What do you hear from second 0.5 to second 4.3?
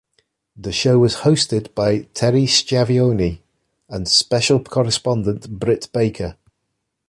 The show was hosted by Tony Schiavone and